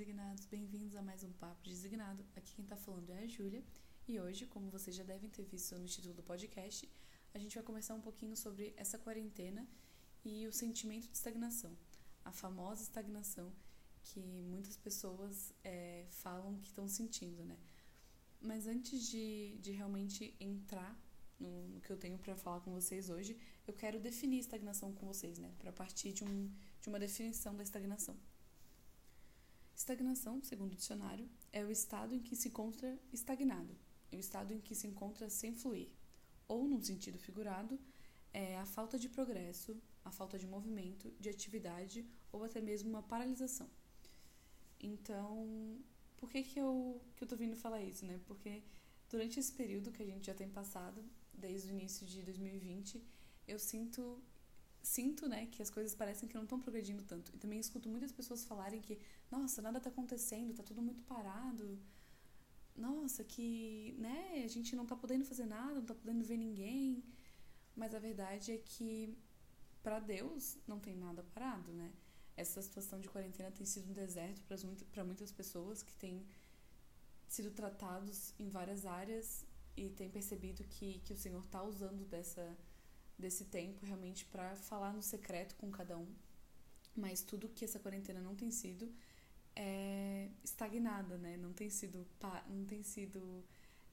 [0.00, 2.24] designados, bem-vindos a mais um Papo Designado.
[2.34, 3.62] Aqui quem tá falando é a Júlia
[4.08, 6.90] e hoje, como vocês já devem ter visto no título do podcast,
[7.34, 9.68] a gente vai conversar um pouquinho sobre essa quarentena
[10.24, 11.76] e o sentimento de estagnação,
[12.24, 13.52] a famosa estagnação
[14.02, 17.58] que muitas pessoas é, falam que estão sentindo, né?
[18.40, 20.98] Mas antes de, de realmente entrar
[21.38, 23.36] no, no que eu tenho para falar com vocês hoje,
[23.66, 25.52] eu quero definir estagnação com vocês, né?
[25.58, 28.16] Para partir de, um, de uma definição da estagnação.
[29.74, 33.76] Estagnação, segundo o dicionário, é o estado em que se encontra estagnado,
[34.12, 35.88] é o estado em que se encontra sem fluir.
[36.46, 37.78] Ou, num sentido figurado,
[38.32, 43.02] é a falta de progresso, a falta de movimento, de atividade ou até mesmo uma
[43.02, 43.68] paralisação.
[44.80, 45.78] Então,
[46.16, 48.20] por que, que, eu, que eu tô vindo falar isso, né?
[48.26, 48.62] Porque
[49.08, 53.02] durante esse período que a gente já tem passado, desde o início de 2020,
[53.46, 54.22] eu sinto
[54.82, 57.32] sinto, né, que as coisas parecem que não estão progredindo tanto.
[57.34, 58.98] E também escuto muitas pessoas falarem que,
[59.30, 61.78] nossa, nada está acontecendo, está tudo muito parado.
[62.76, 67.04] Nossa, que, né, a gente não está podendo fazer nada, não está podendo ver ninguém.
[67.76, 69.16] Mas a verdade é que
[69.82, 71.92] para Deus não tem nada parado, né?
[72.36, 74.42] Essa situação de quarentena tem sido um deserto
[74.92, 76.26] para muitas pessoas que têm
[77.28, 79.44] sido tratados em várias áreas
[79.76, 82.56] e têm percebido que, que o Senhor está usando dessa
[83.20, 86.08] desse tempo realmente para falar no secreto com cada um.
[86.96, 88.92] Mas tudo que essa quarentena não tem sido
[89.54, 91.36] é estagnada, né?
[91.36, 92.06] Não tem sido
[92.48, 93.44] não tem sido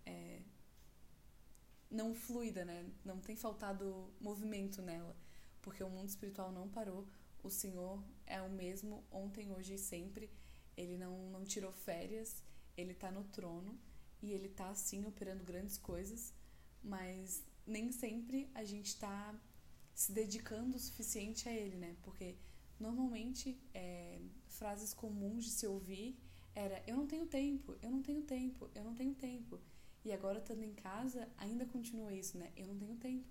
[0.05, 0.42] é,
[1.89, 2.89] não fluida, né?
[3.03, 5.16] Não tem faltado movimento nela,
[5.61, 7.08] porque o mundo espiritual não parou.
[7.44, 10.30] O Senhor é o mesmo ontem, hoje e sempre.
[10.75, 12.44] Ele não não tirou férias.
[12.75, 13.78] Ele está no trono
[14.22, 16.33] e ele está assim operando grandes coisas,
[16.83, 19.36] mas nem sempre a gente está
[19.94, 21.96] se dedicando o suficiente a ele, né?
[22.04, 22.36] Porque
[22.80, 26.18] normalmente é, frases comuns de se ouvir
[26.56, 29.60] era eu não tenho tempo, eu não tenho tempo, eu não tenho tempo.
[30.04, 32.52] E agora estando em casa ainda continua isso, né?
[32.55, 33.28] Eu não tenho tempo.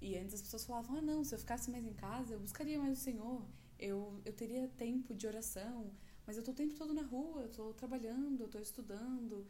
[0.00, 2.78] E antes as pessoas falavam: "Ah, não, se eu ficasse mais em casa, eu buscaria
[2.78, 3.46] mais o Senhor.
[3.78, 5.92] Eu eu teria tempo de oração,
[6.26, 9.46] mas eu tô o tempo todo na rua, eu tô trabalhando, eu tô estudando,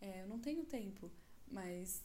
[0.00, 1.10] é, eu não tenho tempo".
[1.50, 2.04] Mas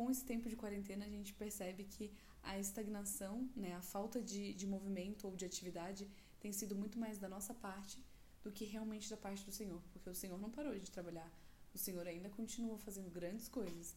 [0.00, 2.10] com esse tempo de quarentena, a gente percebe que
[2.42, 6.08] a estagnação, né, a falta de, de movimento ou de atividade
[6.40, 8.02] tem sido muito mais da nossa parte
[8.42, 11.30] do que realmente da parte do Senhor, porque o Senhor não parou de trabalhar,
[11.74, 13.94] o Senhor ainda continua fazendo grandes coisas,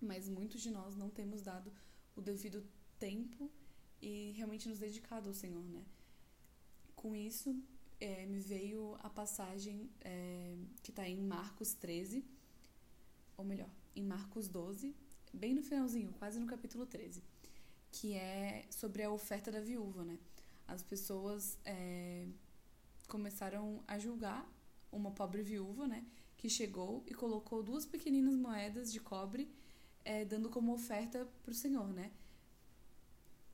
[0.00, 1.72] mas muitos de nós não temos dado
[2.16, 2.66] o devido
[2.98, 3.48] tempo
[4.02, 5.84] e realmente nos dedicado ao Senhor, né?
[6.96, 7.56] Com isso,
[8.00, 12.24] é, me veio a passagem é, que está em Marcos 13,
[13.36, 14.92] ou melhor, em Marcos 12,
[15.32, 17.22] bem no finalzinho, quase no capítulo 13,
[17.90, 20.18] que é sobre a oferta da viúva, né?
[20.66, 22.26] As pessoas é,
[23.08, 24.48] começaram a julgar
[24.92, 26.04] uma pobre viúva, né?
[26.36, 29.50] Que chegou e colocou duas pequeninas moedas de cobre,
[30.04, 32.12] é, dando como oferta para o Senhor, né?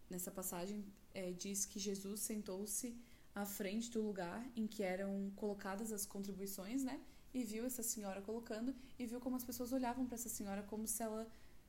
[0.08, 2.96] Nessa passagem é, diz que Jesus sentou-se
[3.34, 7.00] à frente do lugar em que eram colocadas as contribuições, né?
[7.34, 10.86] E viu essa senhora colocando e viu como as pessoas olhavam para essa senhora como
[10.86, 11.26] se ela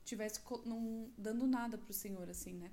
[0.08, 2.70] tivesse não dando nada para o Senhor, assim, né?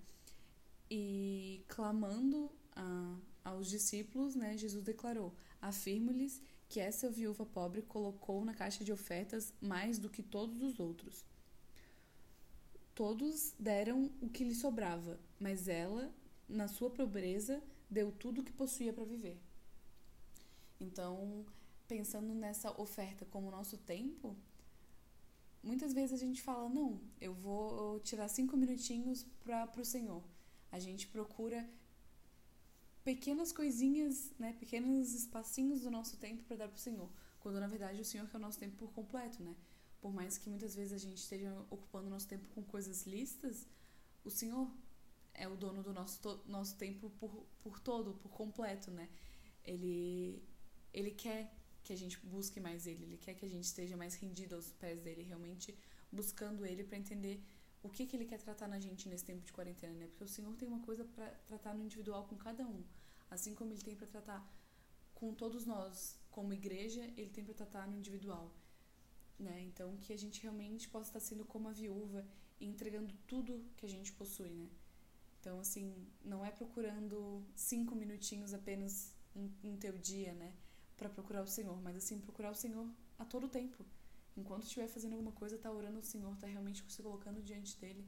[0.89, 8.53] E clamando a, aos discípulos, né, Jesus declarou: Afirmo-lhes que essa viúva pobre colocou na
[8.53, 11.25] caixa de ofertas mais do que todos os outros.
[12.93, 16.13] Todos deram o que lhe sobrava, mas ela,
[16.47, 19.37] na sua pobreza, deu tudo o que possuía para viver.
[20.79, 21.45] Então,
[21.87, 24.35] pensando nessa oferta como nosso tempo,
[25.65, 30.23] muitas vezes a gente fala, não, eu vou tirar cinco minutinhos para o Senhor.
[30.71, 31.67] A gente procura
[33.03, 37.09] pequenas coisinhas, né, pequenos espacinhos do nosso tempo para dar para o Senhor,
[37.39, 39.55] quando na verdade o Senhor quer o nosso tempo por completo, né?
[40.01, 43.67] Por mais que muitas vezes a gente esteja ocupando nosso tempo com coisas listas,
[44.23, 44.69] o Senhor
[45.33, 49.09] é o dono do nosso, nosso tempo por, por todo, por completo, né?
[49.63, 50.41] Ele,
[50.93, 51.51] ele quer
[51.85, 54.71] que a gente busque mais ele, ele quer que a gente esteja mais rendido aos
[54.71, 55.77] pés dele, realmente
[56.11, 57.35] buscando ele para entender
[57.83, 60.07] o que, que ele quer tratar na gente nesse tempo de quarentena, né?
[60.07, 62.83] Porque o Senhor tem uma coisa para tratar no individual com cada um,
[63.29, 64.41] assim como ele tem para tratar
[65.13, 68.51] com todos nós, como igreja, ele tem para tratar no individual,
[69.37, 69.61] né?
[69.61, 72.27] Então que a gente realmente possa estar sendo como a viúva
[72.59, 74.67] e entregando tudo que a gente possui, né?
[75.39, 75.85] Então assim,
[76.23, 79.13] não é procurando cinco minutinhos apenas
[79.61, 80.51] no teu dia, né?
[80.97, 83.85] Para procurar o Senhor, mas assim, procurar o Senhor a todo tempo.
[84.35, 88.05] Enquanto estiver fazendo alguma coisa, tá orando ao Senhor, tá realmente se colocando diante dele,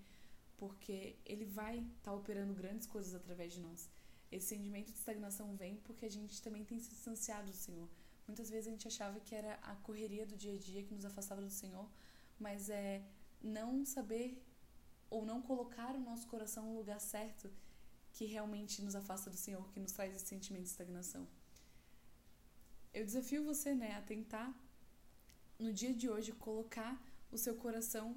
[0.57, 3.89] porque ele vai estar tá operando grandes coisas através de nós.
[4.31, 7.87] Esse sentimento de estagnação vem porque a gente também tem se distanciado do Senhor.
[8.27, 11.05] Muitas vezes a gente achava que era a correria do dia a dia que nos
[11.05, 11.89] afastava do Senhor,
[12.37, 13.01] mas é
[13.41, 14.43] não saber
[15.09, 17.49] ou não colocar o nosso coração no lugar certo
[18.11, 21.25] que realmente nos afasta do Senhor, que nos traz esse sentimento de estagnação.
[22.93, 24.53] Eu desafio você, né, a tentar
[25.59, 27.01] no dia de hoje colocar
[27.31, 28.15] o seu coração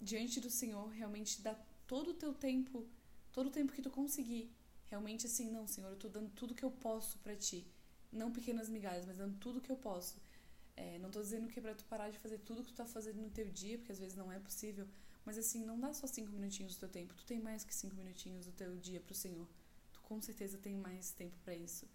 [0.00, 1.54] diante do Senhor, realmente dar
[1.86, 2.86] todo o teu tempo,
[3.32, 4.50] todo o tempo que tu conseguir,
[4.86, 7.66] realmente assim, não, Senhor, eu tô dando tudo que eu posso para ti,
[8.12, 10.16] não pequenas migalhas, mas dando tudo que eu posso.
[10.76, 12.84] É, não tô dizendo que é pra tu parar de fazer tudo que tu tá
[12.84, 14.86] fazendo no teu dia, porque às vezes não é possível,
[15.24, 17.96] mas assim, não dá só cinco minutinhos do teu tempo, tu tem mais que cinco
[17.96, 19.48] minutinhos do teu dia pro Senhor.
[19.92, 21.88] Tu com certeza tem mais tempo para isso.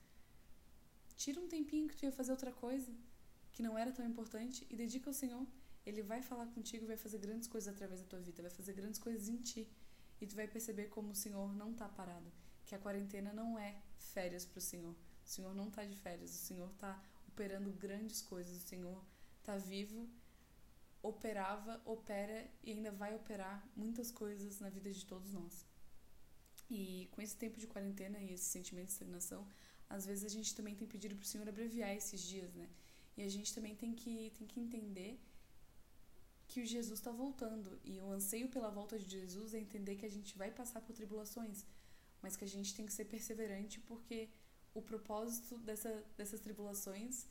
[1.21, 2.91] Tira um tempinho que tu ia fazer outra coisa,
[3.51, 5.45] que não era tão importante, e dedica ao Senhor.
[5.85, 8.99] Ele vai falar contigo, vai fazer grandes coisas através da tua vida, vai fazer grandes
[8.99, 9.69] coisas em ti.
[10.19, 12.31] E tu vai perceber como o Senhor não tá parado,
[12.65, 14.95] que a quarentena não é férias pro Senhor.
[15.23, 18.99] O Senhor não tá de férias, o Senhor tá operando grandes coisas, o Senhor
[19.43, 20.09] tá vivo,
[21.03, 25.67] operava, opera e ainda vai operar muitas coisas na vida de todos nós.
[26.67, 29.47] E com esse tempo de quarentena e esse sentimento de estagnação,
[29.95, 32.67] às vezes a gente também tem pedido para o Senhor abreviar esses dias, né?
[33.17, 35.19] E a gente também tem que, tem que entender
[36.47, 37.79] que o Jesus está voltando.
[37.83, 40.93] E o anseio pela volta de Jesus é entender que a gente vai passar por
[40.93, 41.65] tribulações,
[42.21, 44.29] mas que a gente tem que ser perseverante porque
[44.73, 47.27] o propósito dessa, dessas tribulações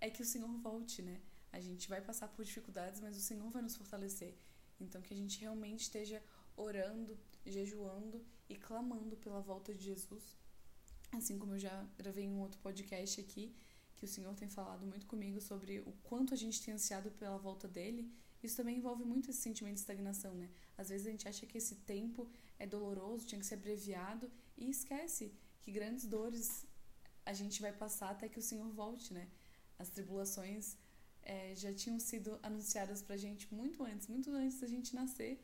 [0.00, 1.20] é que o Senhor volte, né?
[1.52, 4.34] A gente vai passar por dificuldades, mas o Senhor vai nos fortalecer.
[4.80, 6.22] Então, que a gente realmente esteja
[6.56, 10.36] orando, jejuando e clamando pela volta de Jesus.
[11.16, 13.54] Assim como eu já gravei um outro podcast aqui,
[13.96, 17.38] que o Senhor tem falado muito comigo sobre o quanto a gente tem ansiado pela
[17.38, 18.10] volta dele.
[18.42, 20.50] Isso também envolve muito esse sentimento de estagnação, né?
[20.76, 22.28] Às vezes a gente acha que esse tempo
[22.58, 25.32] é doloroso, tinha que ser abreviado e esquece
[25.62, 26.66] que grandes dores
[27.24, 29.28] a gente vai passar até que o Senhor volte, né?
[29.78, 30.76] As tribulações
[31.22, 35.42] é, já tinham sido anunciadas pra gente muito antes, muito antes da gente nascer.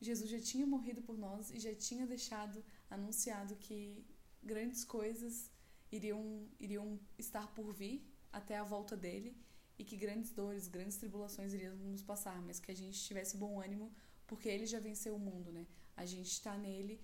[0.00, 4.02] Jesus já tinha morrido por nós e já tinha deixado anunciado que
[4.42, 5.50] grandes coisas
[5.90, 9.36] iriam, iriam estar por vir até a volta dele
[9.78, 13.60] e que grandes dores, grandes tribulações iriam nos passar, mas que a gente tivesse bom
[13.60, 13.92] ânimo
[14.26, 15.66] porque ele já venceu o mundo, né?
[15.96, 17.00] A gente está nele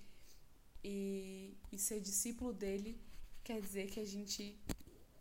[0.84, 3.00] e, e ser discípulo dele
[3.42, 4.56] quer dizer que a gente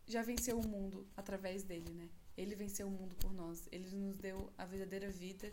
[0.06, 2.10] já venceu o mundo através dele, né?
[2.38, 3.68] Ele venceu o mundo por nós.
[3.72, 5.52] Ele nos deu a verdadeira vida,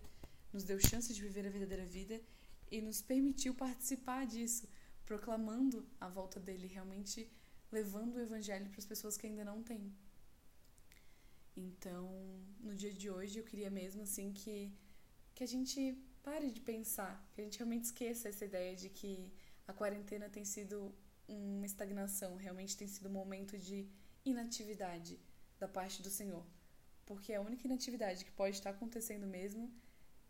[0.53, 2.21] nos deu chance de viver a verdadeira vida
[2.71, 4.69] e nos permitiu participar disso,
[5.05, 7.31] proclamando a volta dele, realmente
[7.71, 9.93] levando o evangelho para as pessoas que ainda não têm.
[11.57, 12.09] Então,
[12.61, 14.73] no dia de hoje, eu queria mesmo assim que
[15.35, 15.81] que a gente
[16.23, 19.33] pare de pensar, que a gente realmente esqueça essa ideia de que
[19.67, 20.95] a quarentena tem sido
[21.27, 23.89] uma estagnação, realmente tem sido um momento de
[24.25, 25.19] inatividade
[25.59, 26.45] da parte do Senhor.
[27.07, 29.73] Porque a única inatividade que pode estar acontecendo mesmo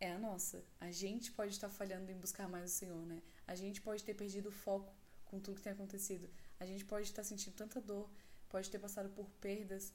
[0.01, 0.65] é a nossa.
[0.81, 3.23] A gente pode estar falhando em buscar mais o Senhor, né?
[3.53, 4.91] A gente pode ter perdido o foco
[5.27, 6.27] com tudo que tem acontecido.
[6.59, 8.09] A gente pode estar sentindo tanta dor,
[8.49, 9.93] pode ter passado por perdas,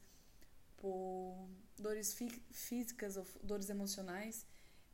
[0.81, 1.49] por
[1.85, 4.45] dores fí físicas ou dores emocionais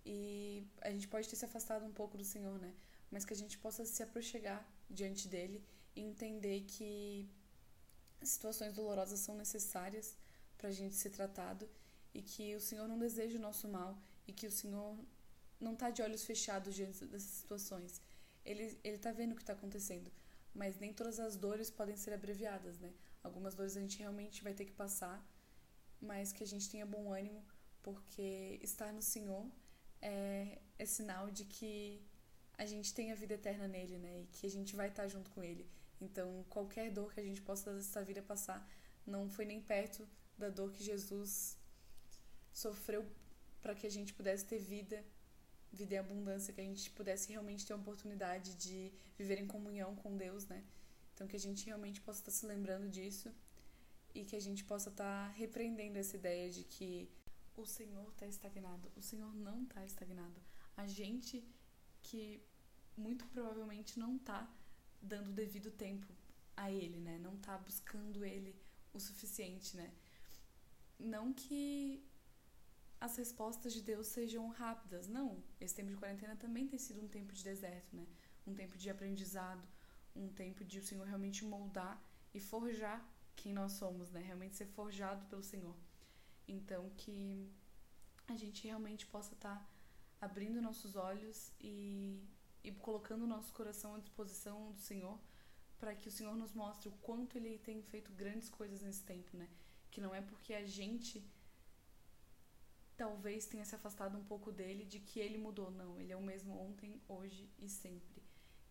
[0.06, 2.74] e a gente pode ter se afastado um pouco do Senhor, né?
[3.12, 5.62] Mas que a gente possa se aproximar diante dele
[5.94, 7.30] e entender que
[8.22, 10.16] situações dolorosas são necessárias
[10.58, 11.70] para a gente ser tratado
[12.14, 13.92] e que o Senhor não deseja o nosso mal
[14.26, 14.98] e que o Senhor
[15.60, 18.02] não está de olhos fechados diante dessas situações.
[18.46, 20.12] Ele ele está vendo o que está acontecendo,
[20.54, 22.94] mas nem todas as dores podem ser abreviadas, né?
[23.24, 25.26] Algumas dores a gente realmente vai ter que passar,
[26.02, 27.44] mas que a gente tenha bom ânimo,
[27.82, 29.46] porque estar no Senhor
[30.02, 32.02] é, é sinal de que
[32.58, 34.22] a gente tem a vida eterna nele, né?
[34.22, 35.66] E que a gente vai estar junto com ele.
[36.00, 38.68] Então, qualquer dor que a gente possa dessa vida passar
[39.06, 40.08] não foi nem perto
[40.38, 41.58] da dor que Jesus
[42.52, 43.06] sofreu
[43.62, 45.04] para que a gente pudesse ter vida,
[45.74, 49.96] vida em abundância, que a gente pudesse realmente ter a oportunidade de viver em comunhão
[49.96, 50.64] com Deus, né?
[51.14, 53.32] Então que a gente realmente possa estar se lembrando disso
[54.14, 57.10] e que a gente possa estar repreendendo essa ideia de que
[57.56, 58.92] o Senhor está estagnado.
[58.96, 60.42] O Senhor não está estagnado.
[60.78, 61.44] A gente
[62.02, 62.42] que
[62.96, 64.48] muito provavelmente não está
[65.02, 66.08] dando o devido tempo
[66.56, 67.18] a Ele, né?
[67.20, 68.56] Não está buscando Ele
[68.94, 69.92] o suficiente, né?
[71.00, 72.04] Não que
[73.06, 75.44] as respostas de Deus sejam rápidas, não.
[75.60, 78.08] Esse tempo de quarentena também tem sido um tempo de deserto, né?
[78.48, 79.68] Um tempo de aprendizado,
[80.16, 82.02] um tempo de o Senhor realmente moldar
[82.34, 83.06] e forjar
[83.36, 84.22] quem nós somos, né?
[84.22, 85.76] Realmente ser forjado pelo Senhor.
[86.48, 87.52] Então que
[88.26, 89.70] a gente realmente possa estar tá
[90.22, 92.24] abrindo nossos olhos e,
[92.64, 95.20] e colocando nosso coração à disposição do Senhor
[95.78, 99.36] para que o Senhor nos mostre o quanto Ele tem feito grandes coisas nesse tempo,
[99.36, 99.50] né?
[99.92, 101.22] Que não é porque a gente
[102.96, 106.00] talvez tenha se afastado um pouco dele de que ele mudou, não.
[106.00, 108.22] Ele é o mesmo ontem, hoje e sempre.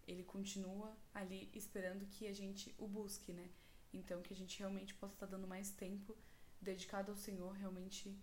[0.06, 3.50] Ele continua ali esperando que a gente o busque, né?
[3.92, 6.16] Então que a gente realmente possa estar dando mais tempo
[6.60, 8.16] dedicado ao Senhor, realmente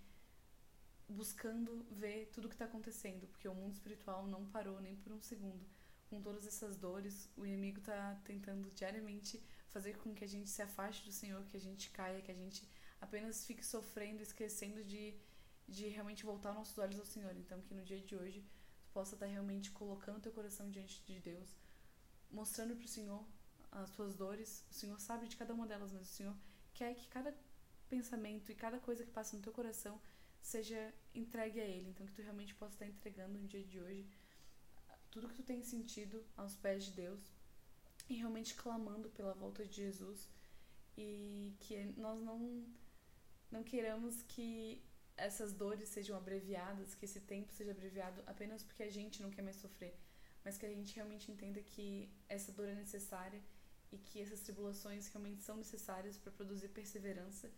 [1.08, 5.12] buscando ver tudo o que está acontecendo, porque o mundo espiritual não parou nem por
[5.12, 5.66] um segundo.
[6.10, 10.62] Com todas essas dores, o inimigo está tentando diariamente fazer com que a gente se
[10.62, 12.68] afaste do Senhor, que a gente caia, que a gente
[13.00, 15.16] apenas fique sofrendo, esquecendo de,
[15.70, 17.36] de realmente voltar nossos olhos ao Senhor.
[17.38, 18.44] Então, que no dia de hoje
[18.82, 21.56] tu possa estar realmente colocando teu coração diante de Deus,
[22.32, 23.24] mostrando para o Senhor
[23.72, 24.66] as tuas dores.
[24.70, 26.36] O Senhor sabe de cada uma delas, mas o Senhor
[26.74, 27.36] quer que cada
[27.88, 30.02] pensamento e cada coisa que passa no teu coração
[30.42, 31.90] seja entregue a Ele.
[31.90, 34.10] Então, que tu realmente possa estar entregando no dia de hoje
[35.12, 37.20] tudo que tu tem sentido aos pés de Deus
[38.08, 40.28] e realmente clamando pela volta de Jesus
[40.98, 42.66] e que nós não
[43.52, 44.84] não queiramos que
[45.20, 49.42] essas dores sejam abreviadas, que esse tempo seja abreviado apenas porque a gente não quer
[49.42, 49.96] mais sofrer,
[50.44, 53.42] mas que a gente realmente entenda que essa dor é necessária
[53.92, 57.52] e que essas tribulações realmente são necessárias para produzir perseverança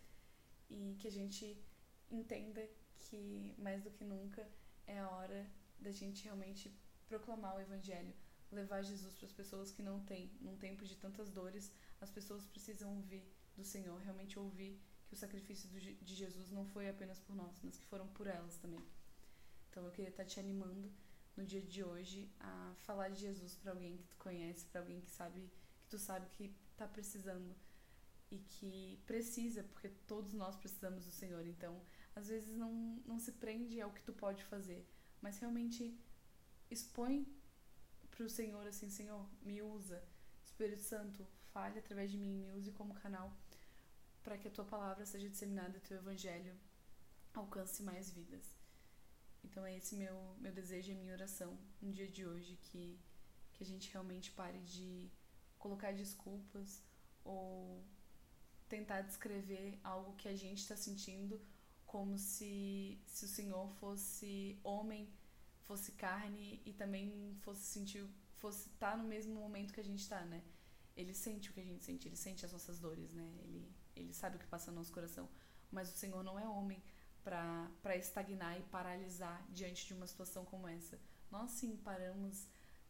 [0.68, 1.56] e que a gente
[2.10, 2.66] entenda
[2.96, 4.46] que mais do que nunca
[4.86, 5.46] é a hora
[5.78, 6.74] da gente realmente
[7.06, 8.14] proclamar o evangelho,
[8.50, 12.46] levar Jesus para as pessoas que não têm, num tempo de tantas dores, as pessoas
[12.46, 13.24] precisam ouvir
[13.56, 14.80] do Senhor, realmente ouvir
[15.12, 18.56] que o sacrifício de Jesus não foi apenas por nós, mas que foram por elas
[18.56, 18.82] também.
[19.68, 20.90] Então eu queria estar te animando
[21.36, 25.02] no dia de hoje a falar de Jesus para alguém que tu conhece, para alguém
[25.02, 25.50] que sabe
[25.82, 27.54] que tu sabe que está precisando
[28.30, 31.46] e que precisa, porque todos nós precisamos do Senhor.
[31.46, 31.78] Então,
[32.16, 32.72] às vezes não,
[33.04, 34.88] não se prende ao que tu pode fazer,
[35.20, 35.94] mas realmente
[36.70, 37.26] expõe
[38.10, 40.02] para o Senhor assim, Senhor, me usa.
[40.42, 43.30] Espírito Santo, fale através de mim, me use como canal
[44.22, 46.54] para que a tua palavra seja disseminada e teu evangelho
[47.34, 48.56] alcance mais vidas.
[49.44, 52.98] Então é esse meu meu desejo e minha oração no dia de hoje que
[53.52, 55.10] que a gente realmente pare de
[55.58, 56.82] colocar desculpas
[57.24, 57.84] ou
[58.68, 61.40] tentar descrever algo que a gente está sentindo
[61.86, 65.12] como se, se o Senhor fosse homem,
[65.60, 70.00] fosse carne e também fosse sentir, fosse estar tá no mesmo momento que a gente
[70.00, 70.42] está, né?
[70.96, 73.30] Ele sente o que a gente sente, ele sente as nossas dores, né?
[73.44, 73.71] Ele,
[74.02, 75.28] ele sabe o que passa no nosso coração.
[75.70, 76.82] Mas o Senhor não é homem
[77.22, 80.98] para estagnar e paralisar diante de uma situação como essa.
[81.30, 82.46] Nós sim paramos,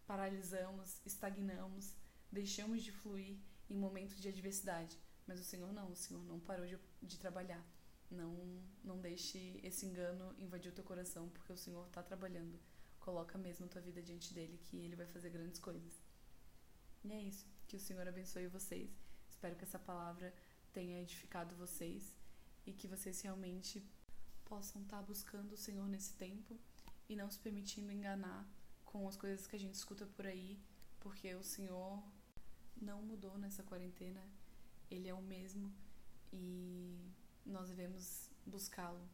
[0.07, 1.95] paralisamos, estagnamos,
[2.31, 3.39] deixamos de fluir
[3.69, 4.99] em momentos de adversidade.
[5.27, 7.65] Mas o Senhor não, o Senhor não parou de, de trabalhar.
[8.11, 8.35] Não,
[8.85, 12.59] não deixe esse engano invadir o teu coração, porque o Senhor está trabalhando.
[13.01, 16.03] Coloca mesmo a tua vida diante dele, que ele vai fazer grandes coisas.
[17.05, 17.47] E é isso.
[17.67, 18.91] Que o Senhor abençoe vocês.
[19.29, 20.33] Espero que essa palavra
[20.73, 22.15] tenha edificado vocês
[22.67, 23.85] e que vocês realmente
[24.45, 26.59] possam estar tá buscando o Senhor nesse tempo
[27.09, 28.49] e não se permitindo enganar
[28.85, 30.59] com as coisas que a gente escuta por aí,
[31.01, 32.03] porque o Senhor
[32.81, 34.23] não mudou nessa quarentena
[34.93, 35.73] ele é o mesmo
[36.33, 37.11] e
[37.47, 39.09] nós devemos buscá-lo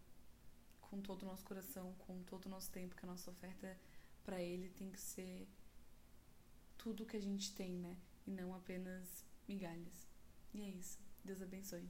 [0.80, 3.78] com todo o nosso coração, com todo o nosso tempo, que a nossa oferta
[4.24, 5.48] para Ele tem que ser
[6.76, 7.96] tudo que a gente tem, né?
[8.26, 10.08] E não apenas migalhas.
[10.52, 10.98] E é isso.
[11.25, 11.88] Deus abençoe.